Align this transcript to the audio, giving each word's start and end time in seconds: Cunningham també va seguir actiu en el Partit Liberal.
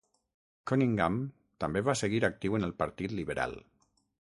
Cunningham 0.71 1.19
també 1.65 1.85
va 1.91 1.97
seguir 2.03 2.25
actiu 2.33 2.61
en 2.61 2.69
el 2.71 2.77
Partit 2.85 3.19
Liberal. 3.23 3.59